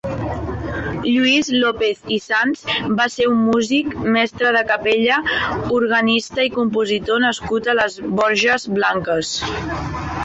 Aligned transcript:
Lluís 1.07 1.49
López 1.63 1.99
i 2.15 2.17
Sans 2.23 2.63
va 3.01 3.07
ser 3.17 3.27
un 3.33 3.43
músic, 3.51 3.93
mestre 4.17 4.55
de 4.57 4.65
capella, 4.73 5.21
organista 5.77 6.49
i 6.49 6.53
compositor 6.59 7.25
nascut 7.29 7.73
a 7.75 7.81
les 7.83 8.03
Borges 8.23 8.71
Blanques. 8.81 9.39